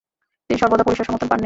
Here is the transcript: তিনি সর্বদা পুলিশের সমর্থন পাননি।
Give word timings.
তিনি 0.49 0.57
সর্বদা 0.59 0.83
পুলিশের 0.83 1.05
সমর্থন 1.05 1.27
পাননি। 1.27 1.39